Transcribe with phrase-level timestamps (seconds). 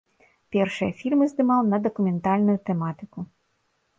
[0.53, 3.19] Першыя фільмы здымаў на дакументальную тэматыку.